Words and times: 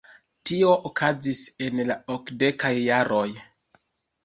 Tio 0.51 0.71
okazis 0.89 1.41
en 1.67 1.83
la 1.91 1.99
okdekaj 2.15 2.75
jaroj. 2.89 3.25